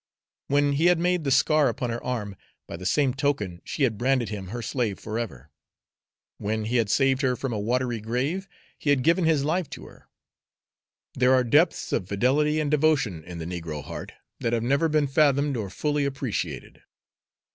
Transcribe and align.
When 0.47 0.71
he 0.73 0.87
had 0.87 0.97
made 0.97 1.25
the 1.25 1.29
scar 1.29 1.69
upon 1.69 1.91
her 1.91 2.03
arm, 2.03 2.35
by 2.65 2.75
the 2.75 2.87
same 2.87 3.13
token 3.13 3.61
she 3.63 3.83
had 3.83 3.99
branded 3.99 4.29
him 4.29 4.47
her 4.47 4.63
slave 4.63 4.97
forever; 4.99 5.51
when 6.39 6.65
he 6.65 6.77
had 6.77 6.89
saved 6.89 7.21
her 7.21 7.35
from 7.35 7.53
a 7.53 7.59
watery 7.59 8.01
grave, 8.01 8.47
he 8.79 8.89
had 8.89 9.03
given 9.03 9.25
his 9.25 9.45
life 9.45 9.69
to 9.69 9.85
her. 9.85 10.07
There 11.13 11.35
are 11.35 11.43
depths 11.43 11.93
of 11.93 12.07
fidelity 12.07 12.59
and 12.59 12.71
devotion 12.71 13.23
in 13.25 13.37
the 13.37 13.45
negro 13.45 13.83
heart 13.83 14.13
that 14.39 14.53
have 14.53 14.63
never 14.63 14.89
been 14.89 15.05
fathomed 15.05 15.55
or 15.55 15.69
fully 15.69 16.05
appreciated. 16.05 16.81